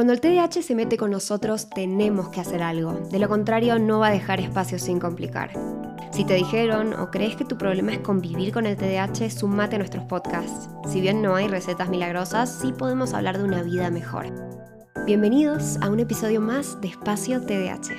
[0.00, 2.94] Cuando el TDAH se mete con nosotros, tenemos que hacer algo.
[3.10, 5.52] De lo contrario, no va a dejar espacio sin complicar.
[6.10, 9.78] Si te dijeron o crees que tu problema es convivir con el TDAH, sumate a
[9.78, 10.70] nuestros podcasts.
[10.90, 14.32] Si bien no hay recetas milagrosas, sí podemos hablar de una vida mejor.
[15.04, 17.92] Bienvenidos a un episodio más de Espacio TDAH.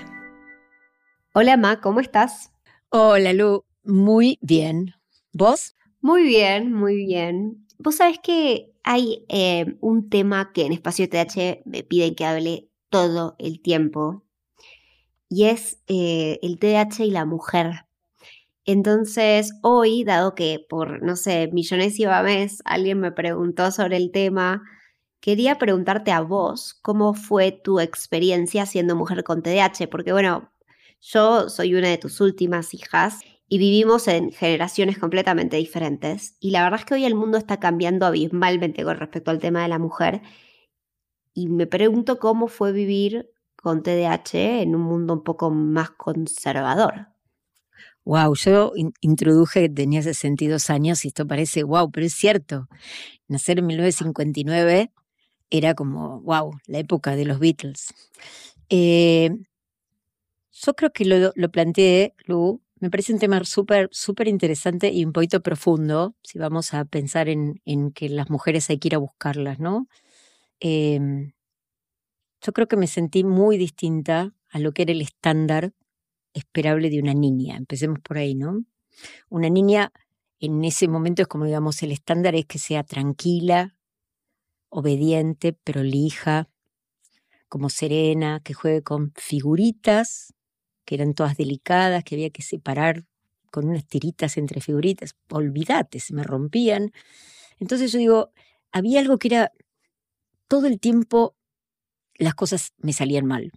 [1.35, 2.51] Hola Ma, ¿cómo estás?
[2.89, 4.95] Hola Lu, muy bien.
[5.33, 5.75] ¿Vos?
[5.99, 7.67] Muy bien, muy bien.
[7.77, 12.69] Vos sabés que hay eh, un tema que en Espacio TH me piden que hable
[12.89, 14.23] todo el tiempo
[15.29, 17.85] y es eh, el TH y la mujer.
[18.65, 24.11] Entonces, hoy, dado que por, no sé, millones y mes alguien me preguntó sobre el
[24.11, 24.63] tema,
[25.19, 30.51] quería preguntarte a vos cómo fue tu experiencia siendo mujer con TDAH, porque bueno,
[31.01, 33.19] yo soy una de tus últimas hijas
[33.53, 36.37] y vivimos en generaciones completamente diferentes.
[36.39, 39.61] Y la verdad es que hoy el mundo está cambiando abismalmente con respecto al tema
[39.61, 40.21] de la mujer.
[41.33, 47.09] Y me pregunto cómo fue vivir con TDAH en un mundo un poco más conservador.
[48.05, 52.69] Wow, yo introduje que tenía 62 años y esto parece wow, pero es cierto.
[53.27, 54.93] Nacer en 1959
[55.49, 57.93] era como wow, la época de los Beatles.
[58.69, 59.29] Eh,
[60.53, 63.89] yo creo que lo, lo planteé, Lu, me parece un tema súper,
[64.27, 68.79] interesante y un poquito profundo, si vamos a pensar en, en, que las mujeres hay
[68.79, 69.87] que ir a buscarlas, ¿no?
[70.59, 71.33] Em,
[72.41, 75.73] yo creo que me sentí muy distinta a lo que era el estándar
[76.33, 77.55] esperable de una niña.
[77.55, 78.65] Empecemos por ahí, ¿no?
[79.29, 79.93] Una niña
[80.39, 83.75] en ese momento es como, digamos, el estándar es que sea tranquila,
[84.69, 86.49] obediente, prolija,
[87.47, 90.33] como serena, que juegue con figuritas
[90.85, 93.05] que eran todas delicadas, que había que separar
[93.51, 95.15] con unas tiritas entre figuritas.
[95.29, 96.91] Olvídate, se me rompían.
[97.59, 98.31] Entonces yo digo,
[98.71, 99.51] había algo que era
[100.47, 101.35] todo el tiempo
[102.21, 103.51] las cosas me salían mal.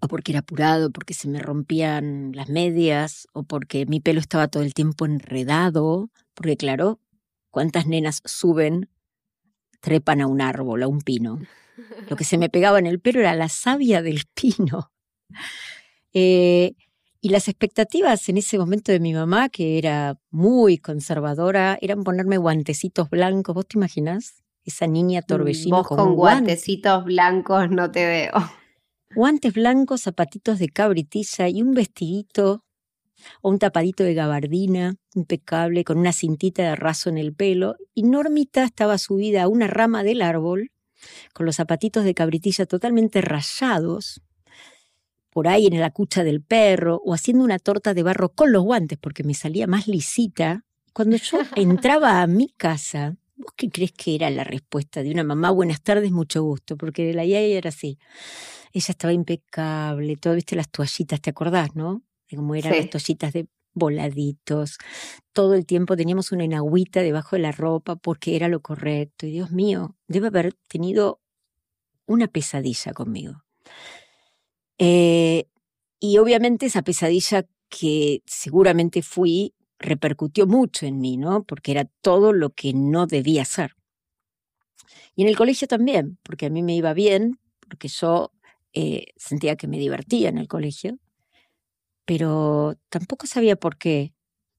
[0.00, 4.48] O porque era apurado, porque se me rompían las medias, o porque mi pelo estaba
[4.48, 7.00] todo el tiempo enredado, porque claro,
[7.50, 8.88] ¿cuántas nenas suben,
[9.80, 11.38] trepan a un árbol, a un pino?
[12.08, 14.92] Lo que se me pegaba en el pelo era la savia del pino.
[16.12, 16.74] Eh,
[17.22, 22.38] y las expectativas en ese momento de mi mamá, que era muy conservadora, eran ponerme
[22.38, 23.54] guantecitos blancos.
[23.54, 24.42] ¿Vos te imaginas?
[24.64, 28.32] Esa niña mm, torbellino Vos con, guantecitos blancos no te veo.
[29.14, 32.64] Guantes blancos, zapatitos de cabritilla y un vestidito
[33.42, 37.76] o un tapadito de gabardina impecable con una cintita de raso en el pelo.
[37.92, 40.70] Y Normita estaba subida a una rama del árbol
[41.34, 44.22] con los zapatitos de cabritilla totalmente rayados
[45.30, 48.64] por ahí en la cucha del perro o haciendo una torta de barro con los
[48.64, 50.64] guantes porque me salía más lisita.
[50.92, 55.24] Cuando yo entraba a mi casa, ¿vos qué crees que era la respuesta de una
[55.24, 55.50] mamá?
[55.50, 57.98] Buenas tardes, mucho gusto, porque la yaya era así.
[58.72, 62.02] Ella estaba impecable, todo, viste las toallitas, ¿te acordás, no?
[62.28, 64.78] De cómo eran las toallitas de voladitos.
[65.32, 69.26] Todo el tiempo teníamos una enagüita debajo de la ropa porque era lo correcto.
[69.26, 71.20] Y Dios mío, debe haber tenido
[72.06, 73.44] una pesadilla conmigo.
[74.82, 75.44] Eh,
[76.00, 81.44] y obviamente esa pesadilla que seguramente fui repercutió mucho en mí, ¿no?
[81.44, 83.76] Porque era todo lo que no debía ser.
[85.14, 88.32] Y en el colegio también, porque a mí me iba bien, porque yo
[88.72, 90.98] eh, sentía que me divertía en el colegio,
[92.06, 94.14] pero tampoco sabía por qué,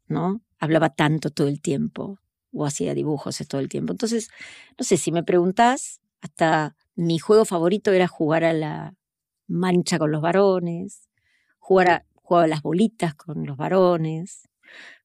[0.08, 0.42] ¿no?
[0.60, 2.20] Hablaba tanto todo el tiempo
[2.54, 3.92] o hacía dibujos todo el tiempo.
[3.94, 4.30] Entonces,
[4.78, 8.94] no sé, si me preguntás, hasta mi juego favorito era jugar a la,
[9.48, 11.10] mancha con los varones,
[11.60, 12.04] jugaba,
[12.48, 14.48] las bolitas con los varones,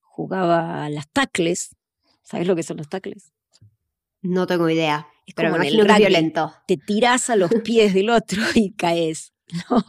[0.03, 1.77] jugaba a las tacles.
[2.23, 3.33] ¿Sabes lo que son los tacles?
[4.23, 5.07] No tengo idea.
[5.27, 6.55] Es pero como que violento.
[6.67, 9.33] Te tirás a los pies del otro y caes.
[9.71, 9.85] ¿no?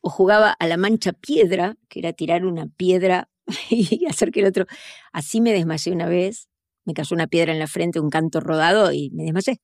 [0.00, 3.28] O jugaba a la mancha piedra, que era tirar una piedra
[3.70, 4.66] y hacer que el otro.
[5.12, 6.48] Así me desmayé una vez,
[6.84, 9.60] me cayó una piedra en la frente, un canto rodado y me desmayé.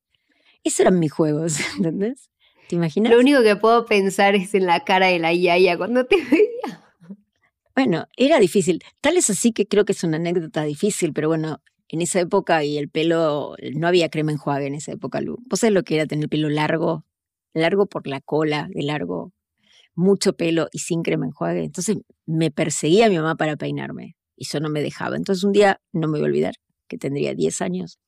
[0.62, 2.29] Esos eran mis juegos, ¿entendés?
[2.70, 3.10] ¿Te imaginas?
[3.10, 6.80] Lo único que puedo pensar es en la cara de la Yaya cuando te veía.
[7.74, 8.80] Bueno, era difícil.
[9.00, 12.62] Tal es así que creo que es una anécdota difícil, pero bueno, en esa época
[12.62, 15.38] y el pelo, no había crema enjuague en esa época, Lu.
[15.48, 17.04] ¿Vos sabés lo que era tener el pelo largo?
[17.54, 19.32] Largo por la cola, de largo,
[19.96, 21.64] mucho pelo y sin crema enjuague.
[21.64, 25.16] Entonces me perseguía mi mamá para peinarme y yo no me dejaba.
[25.16, 26.54] Entonces un día, no me voy a olvidar,
[26.86, 27.98] que tendría 10 años,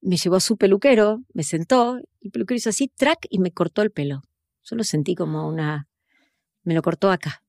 [0.00, 3.82] me llevó a su peluquero, me sentó, el peluquero hizo así, track, y me cortó
[3.82, 4.22] el pelo.
[4.64, 5.88] Yo lo sentí como una...
[6.62, 7.42] Me lo cortó acá.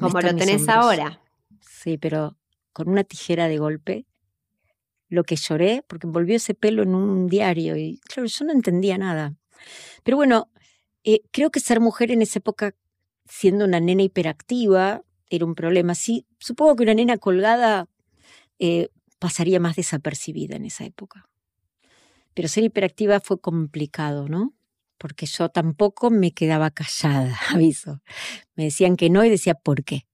[0.00, 1.20] como lo tenés ahora.
[1.60, 2.36] Sí, pero
[2.72, 4.06] con una tijera de golpe.
[5.08, 8.98] Lo que lloré, porque envolvió ese pelo en un diario y claro, yo no entendía
[8.98, 9.34] nada.
[10.02, 10.50] Pero bueno,
[11.04, 12.74] eh, creo que ser mujer en esa época,
[13.24, 15.94] siendo una nena hiperactiva, era un problema.
[15.94, 17.88] Sí, supongo que una nena colgada
[18.58, 18.88] eh,
[19.26, 21.28] pasaría más desapercibida en esa época.
[22.32, 24.54] Pero ser hiperactiva fue complicado, ¿no?
[24.98, 28.00] Porque yo tampoco me quedaba callada, aviso.
[28.54, 30.06] Me decían que no y decía, ¿por qué?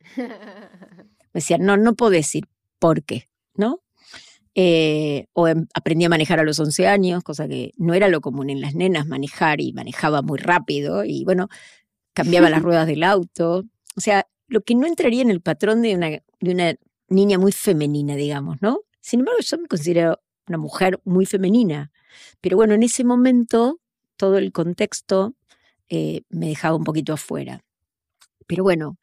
[0.16, 2.46] Me decían, no, no puedo decir
[2.78, 3.82] por qué, ¿no?
[4.54, 8.22] Eh, o em, aprendí a manejar a los 11 años, cosa que no era lo
[8.22, 11.48] común en las nenas manejar y manejaba muy rápido y bueno,
[12.14, 13.64] cambiaba las ruedas del auto.
[13.96, 16.74] O sea, lo que no entraría en el patrón de una, de una
[17.08, 18.80] niña muy femenina, digamos, ¿no?
[19.00, 21.90] Sin embargo, yo me considero una mujer muy femenina.
[22.40, 23.80] Pero bueno, en ese momento
[24.16, 25.34] todo el contexto
[25.88, 27.62] eh, me dejaba un poquito afuera.
[28.46, 28.98] Pero bueno,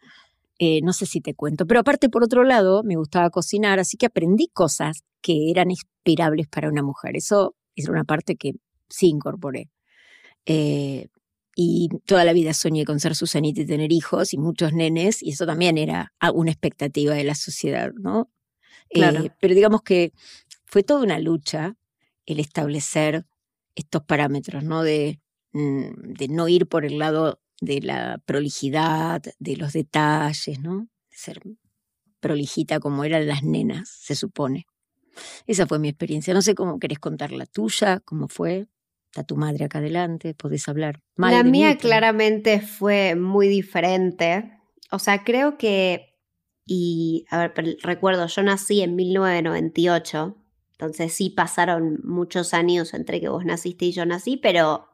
[0.59, 1.65] eh, no sé si te cuento.
[1.65, 6.47] Pero aparte, por otro lado, me gustaba cocinar, así que aprendí cosas que eran esperables
[6.47, 7.17] para una mujer.
[7.17, 8.53] Eso es una parte que
[8.89, 9.69] sí incorporé.
[10.45, 11.07] Eh,
[11.55, 15.31] y toda la vida soñé con ser Susanita y tener hijos y muchos nenes, y
[15.31, 18.29] eso también era una expectativa de la sociedad, ¿no?
[18.89, 19.23] Claro.
[19.23, 20.11] Eh, pero digamos que
[20.65, 21.77] fue toda una lucha
[22.25, 23.25] el establecer
[23.73, 24.83] estos parámetros, ¿no?
[24.83, 25.21] De,
[25.53, 30.89] mm, de no ir por el lado de la prolijidad, de los detalles, ¿no?
[31.09, 31.41] Ser
[32.19, 34.67] prolijita como eran las nenas, se supone.
[35.47, 36.33] Esa fue mi experiencia.
[36.33, 38.67] No sé cómo querés contar la tuya, cómo fue.
[39.15, 41.01] Está tu madre acá adelante, podés hablar.
[41.15, 44.51] la mía claramente fue muy diferente.
[44.91, 46.17] O sea, creo que,
[46.65, 50.35] y a ver, recuerdo, yo nací en 1998,
[50.71, 54.89] entonces sí pasaron muchos años entre que vos naciste y yo nací, pero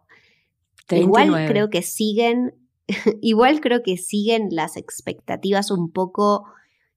[0.89, 2.53] Igual creo que siguen,
[3.21, 6.45] igual creo que siguen las expectativas un poco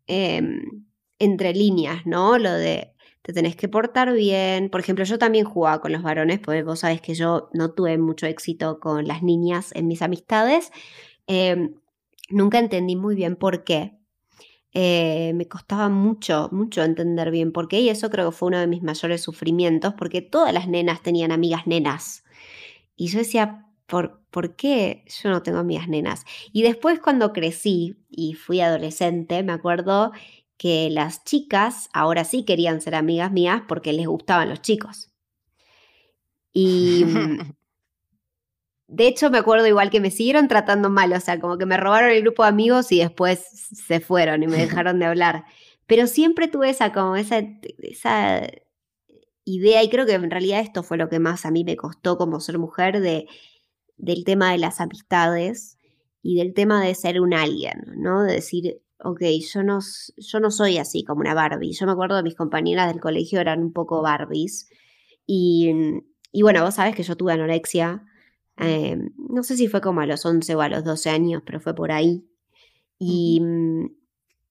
[0.06, 0.85] em,
[1.19, 2.38] entre líneas, ¿no?
[2.38, 2.94] Lo de
[3.25, 4.69] te tenés que portar bien.
[4.69, 7.97] Por ejemplo, yo también jugaba con los varones, porque vos sabés que yo no tuve
[7.97, 10.71] mucho éxito con las niñas en mis amistades.
[11.26, 11.75] Em,
[12.29, 13.97] nunca entendí muy bien por qué.
[14.75, 18.59] Eh, me costaba mucho, mucho entender bien por qué y eso creo que fue uno
[18.59, 22.25] de mis mayores sufrimientos porque todas las nenas tenían amigas nenas.
[22.97, 26.26] Y yo decía, ¿por, ¿por qué yo no tengo amigas nenas?
[26.53, 30.12] Y después cuando crecí y fui adolescente, me acuerdo
[30.56, 35.10] que las chicas ahora sí querían ser amigas mías porque les gustaban los chicos.
[36.52, 37.04] Y
[38.88, 41.76] de hecho me acuerdo igual que me siguieron tratando mal, o sea, como que me
[41.76, 45.44] robaron el grupo de amigos y después se fueron y me dejaron de hablar.
[45.86, 47.42] Pero siempre tuve esa como esa,
[47.78, 48.46] esa
[49.44, 52.16] idea y creo que en realidad esto fue lo que más a mí me costó
[52.16, 53.26] como ser mujer de
[53.96, 55.78] del tema de las amistades
[56.22, 58.22] y del tema de ser un alien, ¿no?
[58.24, 59.20] De decir, ok,
[59.52, 59.79] yo no,
[60.17, 61.73] yo no soy así como una Barbie.
[61.73, 64.69] Yo me acuerdo de mis compañeras del colegio eran un poco Barbies.
[65.26, 65.73] Y,
[66.32, 68.05] y bueno, vos sabés que yo tuve anorexia.
[68.58, 71.61] Eh, no sé si fue como a los 11 o a los 12 años, pero
[71.61, 72.26] fue por ahí.
[72.99, 73.43] Y,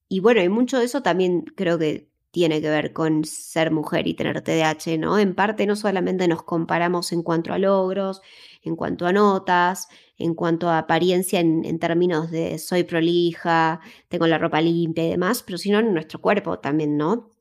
[0.10, 4.07] y bueno, y mucho de eso también creo que tiene que ver con ser mujer
[4.07, 5.19] y tener TDAH, ¿no?
[5.19, 8.22] En parte no solamente nos comparamos en cuanto a logros,
[8.63, 9.88] en cuanto a notas,
[10.18, 15.44] en cuanto a apariencia en, términos de soy prolija, tengo la ropa limpia y demás,
[15.44, 17.31] pero sino en nuestro cuerpo también, ¿no?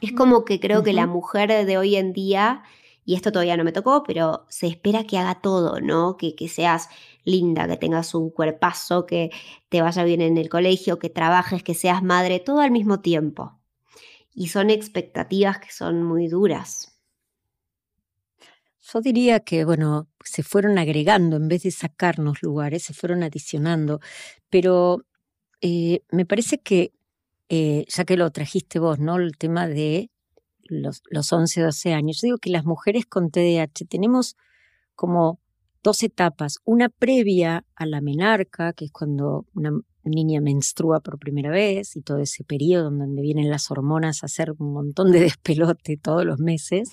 [0.00, 2.62] Es como que creo que la mujer de hoy en día,
[3.04, 6.16] y esto todavía no me tocó, pero se espera que haga todo, ¿no?
[6.18, 6.88] Que, que seas
[7.24, 9.30] linda, que tengas un cuerpazo, que
[9.70, 13.60] te vaya bien en el colegio, que trabajes, que seas madre, todo al mismo tiempo
[14.34, 16.89] y son expectativas que son muy duras.
[18.92, 24.00] Yo diría que, bueno, se fueron agregando en vez de sacarnos lugares, se fueron adicionando,
[24.48, 25.04] pero
[25.60, 26.92] eh, me parece que,
[27.48, 29.16] eh, ya que lo trajiste vos, ¿no?
[29.16, 30.10] El tema de
[30.64, 34.36] los, los 11, 12 años, yo digo que las mujeres con TDAH tenemos
[34.94, 35.40] como
[35.82, 39.70] dos etapas, una previa a la menarca, que es cuando una
[40.04, 44.52] niña menstrua por primera vez y todo ese periodo donde vienen las hormonas a hacer
[44.58, 46.90] un montón de despelote todos los meses,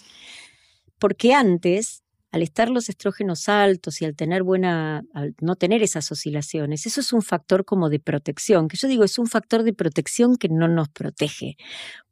[0.99, 6.11] porque antes, al estar los estrógenos altos y al tener buena, al no tener esas
[6.11, 9.73] oscilaciones, eso es un factor como de protección, que yo digo es un factor de
[9.73, 11.57] protección que no nos protege,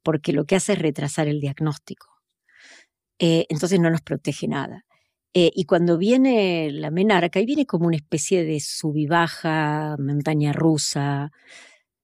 [0.04, 2.08] porque lo que hace es retrasar el diagnóstico.
[3.20, 4.86] Eh, entonces no nos protege nada.
[5.34, 10.54] Eh, y cuando viene la menarca, ahí viene como una especie de sub baja, montaña
[10.54, 11.32] rusa,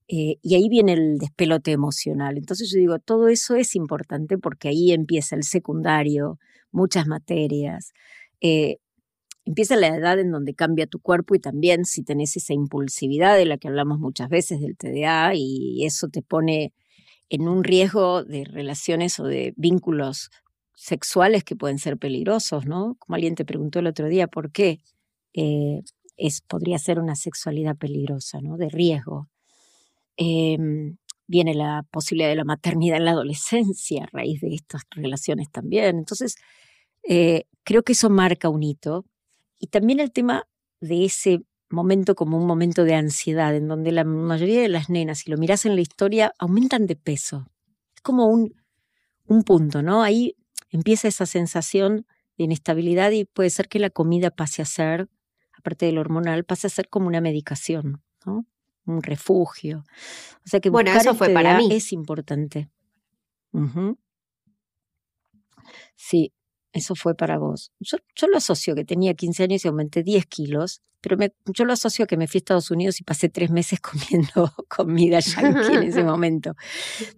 [0.10, 2.38] eh, y ahí viene el despelote emocional.
[2.38, 6.40] Entonces yo digo, todo eso es importante porque ahí empieza el secundario,
[6.72, 7.94] muchas materias.
[8.42, 8.78] Eh,
[9.46, 13.46] empieza la edad en donde cambia tu cuerpo y también si tenés esa impulsividad de
[13.46, 16.74] la que hablamos muchas veces del TDA y eso te pone
[17.30, 20.30] en un riesgo de relaciones o de vínculos
[20.76, 22.96] sexuales que pueden ser peligrosos, ¿no?
[23.00, 24.80] Como alguien te preguntó el otro día, ¿por qué
[25.34, 25.82] eh,
[26.18, 28.58] es, podría ser una sexualidad peligrosa, ¿no?
[28.58, 29.30] De riesgo.
[30.18, 30.98] Em,
[31.32, 35.98] viene la posibilidad de la maternidad en la adolescencia a raíz de estas relaciones también.
[35.98, 36.36] Entonces,
[37.04, 39.06] eh, creo que eso marca un hito.
[39.58, 40.46] Y también el tema
[40.82, 45.20] de ese momento como un momento de ansiedad, en donde la mayoría de las nenas,
[45.20, 47.48] si lo miras en la historia, aumentan de peso.
[47.96, 48.54] Es como un,
[49.26, 50.04] un punto, ¿no?
[50.04, 50.36] Ahí
[50.70, 52.06] empieza esa sensación
[52.38, 55.08] de inestabilidad y puede ser que la comida pase a ser,
[55.58, 58.46] aparte del hormonal, pase a ser como una medicación, ¿no?
[58.86, 59.84] Un refugio.
[60.46, 61.70] O sea que bueno, eso fue para mí.
[61.72, 62.70] es importante.
[65.96, 66.34] Sí,
[66.74, 67.72] eso fue para vos.
[67.80, 71.66] Yo, yo, lo asocio que tenía 15 años y aumenté 10 kilos, pero me, yo
[71.66, 75.74] lo asocio que me fui a Estados Unidos y pasé tres meses comiendo comida yankee
[75.74, 76.56] en ese momento.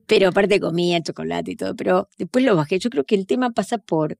[0.08, 2.79] Pero aparte comía chocolate y todo, pero después lo bajé.
[2.79, 4.17] Yo creo que el tema pasa por,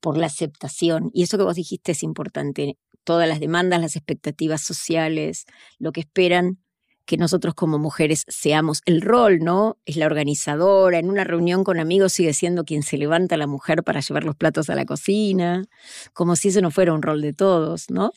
[0.00, 2.76] por la aceptación y eso que vos dijiste es importante.
[3.04, 5.44] Todas las demandas, las expectativas sociales,
[5.78, 6.58] lo que esperan
[7.04, 9.76] que nosotros como mujeres seamos el rol, ¿no?
[9.84, 13.82] Es la organizadora, en una reunión con amigos sigue siendo quien se levanta la mujer
[13.82, 15.64] para llevar los platos a la cocina,
[16.12, 18.12] como si eso no fuera un rol de todos, ¿no?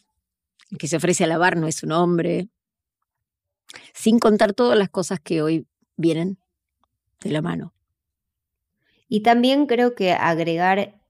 [0.72, 2.50] El que se ofrece a lavar no es un hombre,
[3.94, 5.68] sin contar todas las cosas que hoy
[5.98, 6.38] vienen
[7.22, 7.74] de la mano.
[9.10, 11.02] Y también creo que agregar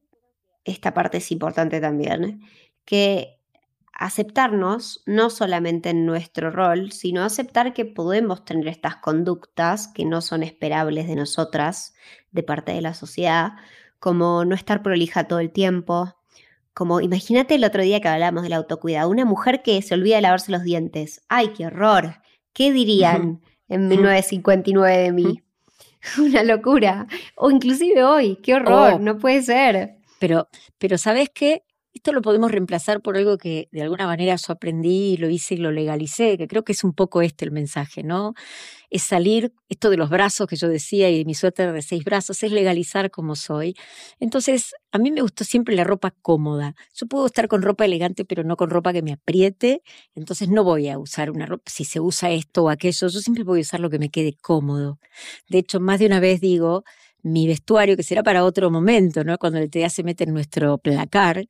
[0.63, 2.41] esta parte es importante también,
[2.85, 3.36] que
[3.97, 10.21] aceptarnos no solamente en nuestro rol, sino aceptar que podemos tener estas conductas que no
[10.21, 11.95] son esperables de nosotras,
[12.31, 13.53] de parte de la sociedad,
[13.99, 16.15] como no estar prolija todo el tiempo,
[16.77, 20.21] como imagínate el otro día que hablábamos del autocuidado, una mujer que se olvida de
[20.21, 21.23] lavarse los dientes.
[21.27, 22.21] ¡Ay, qué horror!
[22.53, 25.43] ¿Qué dirían en 1959 de mí?
[26.19, 27.07] Una locura.
[27.35, 28.99] O inclusive hoy, qué horror, oh.
[28.99, 29.97] no puede ser.
[30.19, 31.63] Pero, pero ¿sabes qué?
[31.97, 35.57] Esto lo podemos reemplazar por algo que de alguna manera yo aprendí, lo hice y
[35.57, 38.35] lo legalicé, que creo que es un poco este el mensaje, ¿no?
[38.89, 42.43] Es salir, esto de los brazos que yo decía y mi suéter de seis brazos,
[42.43, 43.75] es legalizar como soy.
[44.19, 46.75] Entonces, a mí me gustó siempre la ropa cómoda.
[46.95, 49.83] Yo puedo estar con ropa elegante, pero no con ropa que me apriete.
[50.15, 53.43] Entonces, no voy a usar una ropa, si se usa esto o aquello, yo siempre
[53.43, 54.99] voy a usar lo que me quede cómodo.
[55.49, 56.83] De hecho, más de una vez digo,
[57.23, 59.37] mi vestuario, que será para otro momento, ¿no?
[59.37, 61.47] Cuando el TDA se mete en nuestro placar,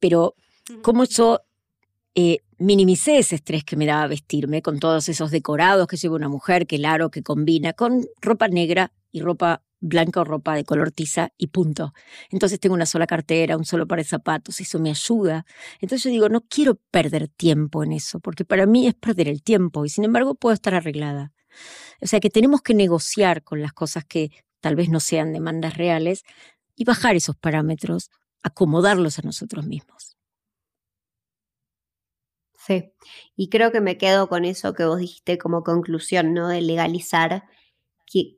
[0.00, 0.34] pero
[0.82, 1.40] cómo yo
[2.14, 6.28] eh, minimicé ese estrés que me daba vestirme con todos esos decorados que lleva una
[6.28, 10.64] mujer, que el aro que combina con ropa negra y ropa blanca o ropa de
[10.64, 11.92] color tiza y punto.
[12.30, 15.44] Entonces tengo una sola cartera, un solo par de zapatos, eso me ayuda.
[15.80, 19.42] Entonces yo digo, no quiero perder tiempo en eso, porque para mí es perder el
[19.42, 21.32] tiempo y sin embargo puedo estar arreglada.
[22.00, 24.30] O sea que tenemos que negociar con las cosas que
[24.64, 26.24] tal vez no sean demandas reales,
[26.74, 28.10] y bajar esos parámetros,
[28.42, 30.16] acomodarlos a nosotros mismos.
[32.56, 32.94] Sí,
[33.36, 36.48] y creo que me quedo con eso que vos dijiste como conclusión, ¿no?
[36.48, 37.44] De legalizar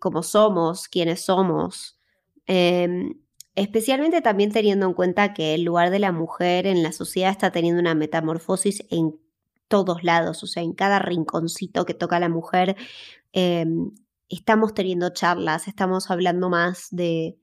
[0.00, 2.00] cómo somos, quiénes somos.
[2.46, 3.14] Em,
[3.54, 7.52] especialmente también teniendo en cuenta que el lugar de la mujer en la sociedad está
[7.52, 9.16] teniendo una metamorfosis en
[9.68, 12.76] todos lados, o sea, en cada rinconcito que toca la mujer,
[13.32, 13.92] em,
[14.28, 17.38] estamos teniendo charlas, estamos hablando más de,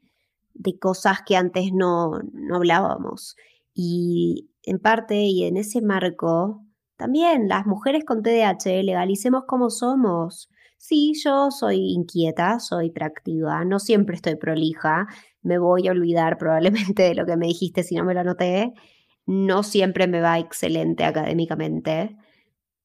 [0.53, 3.35] de cosas que antes no, no hablábamos.
[3.73, 6.63] Y en parte y en ese marco,
[6.95, 10.49] también las mujeres con TDAH legalicemos como somos.
[10.77, 15.07] Sí, yo soy inquieta, soy proactiva, no siempre estoy prolija,
[15.41, 18.73] me voy a olvidar probablemente de lo que me dijiste si no me lo anoté,
[19.25, 22.17] no siempre me va excelente académicamente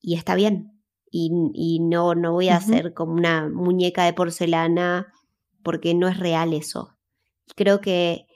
[0.01, 0.78] y está bien,
[1.11, 5.13] y, no, no voy a hacer como una muñeca de porcelana
[5.63, 6.97] porque no es real eso.
[7.57, 8.27] Creo que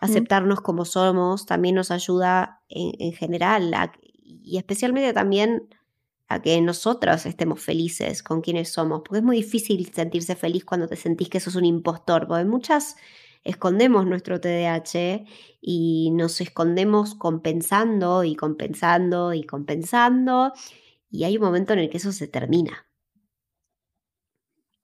[0.00, 3.72] aceptarnos como somos también nos ayuda en, general
[4.22, 5.68] y especialmente también
[6.28, 10.86] a que nosotros estemos felices con quienes somos, porque es muy difícil sentirse feliz cuando
[10.86, 12.96] te sentís que sos un impostor, porque muchas
[13.44, 15.24] escondemos nuestro TDAH
[15.62, 20.52] y nos escondemos compensando y compensando y compensando
[21.10, 22.86] y hay un momento en el que eso se termina.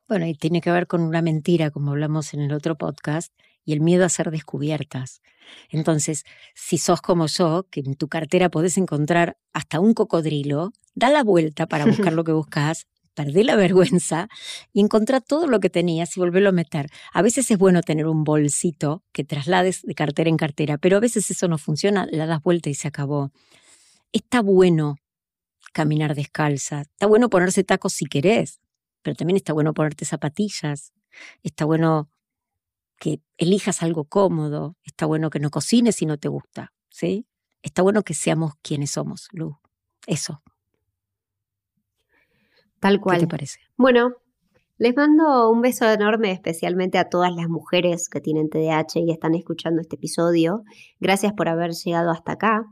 [0.07, 3.33] Bueno, y tiene que ver con una mentira, como hablamos en el otro podcast,
[3.65, 5.23] y el miedo a ser descubiertas.
[5.71, 11.11] Entonces, si sos como yo, que en tu cartera podés encontrar hasta un cocodrilo, da
[11.11, 14.29] la vuelta para buscar lo que buscas, perdé la vergüenza
[14.73, 16.89] y encontrá todo lo que tenías y volverlo a meter.
[17.13, 21.01] A veces es bueno tener un bolsito que traslades de cartera en cartera, pero a
[21.01, 23.31] veces eso no funciona, la das vuelta y se acabó.
[24.13, 24.97] Está bueno
[25.75, 26.83] caminar descalza.
[26.83, 28.61] Está bueno ponerse tacos si querés,
[29.03, 30.95] pero también está bueno ponerte zapatillas.
[31.43, 32.09] Está bueno
[32.99, 37.27] que elijas algo cómodo, está bueno que no cocines si no te gusta, ¿sí?
[37.63, 39.59] Está bueno que seamos quienes somos, Lu.
[40.07, 40.43] Eso.
[42.81, 43.19] Tal cual.
[43.19, 43.61] ¿Qué te parece?
[43.77, 44.13] Bueno,
[44.77, 49.35] les mando un beso enorme especialmente a todas las mujeres que tienen TDAH y están
[49.35, 50.63] escuchando este episodio.
[51.01, 52.65] Gracias por haber llegado hasta acá.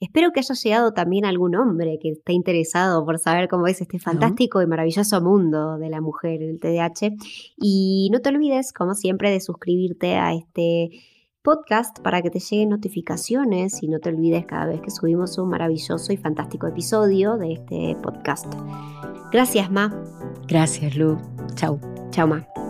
[0.00, 3.98] Espero que haya llegado también algún hombre que esté interesado por saber cómo es este
[3.98, 7.16] fantástico y maravilloso mundo de la mujer en el TDAH.
[7.58, 10.90] Y no te olvides, como siempre, de suscribirte a este
[11.42, 15.50] podcast para que te lleguen notificaciones y no te olvides cada vez que subimos un
[15.50, 18.52] maravilloso y fantástico episodio de este podcast.
[19.32, 19.94] Gracias, Ma.
[20.48, 21.18] Gracias, Lu.
[21.56, 21.78] Chau.
[22.10, 22.69] Chau, Ma.